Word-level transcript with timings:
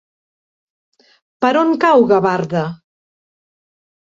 Per 1.45 1.51
on 1.61 1.75
cau 1.85 2.07
Gavarda? 2.13 2.65